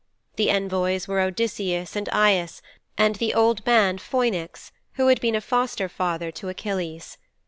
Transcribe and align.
The 0.35 0.49
envoys 0.49 1.07
were 1.07 1.19
Odysseus 1.19 1.95
and 1.95 2.09
Aias 2.11 2.63
and 2.97 3.17
the 3.17 3.35
old 3.35 3.63
man 3.67 3.99
Phoinix 3.99 4.71
who 4.93 5.09
had 5.09 5.21
been 5.21 5.35
a 5.35 5.41
foster 5.41 5.87
father 5.87 6.31
to 6.31 6.49
Achilles. 6.49 7.19